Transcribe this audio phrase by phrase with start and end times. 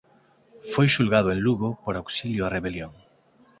[0.71, 2.93] Foi xulgado en Lugo por auxilio á rebelión.